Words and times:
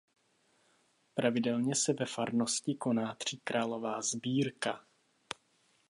Pravidelně 1.13 1.75
se 1.75 1.93
ve 1.93 2.05
farnosti 2.05 2.75
koná 2.75 3.15
tříkrálová 3.15 4.01
sbírka. 4.01 4.85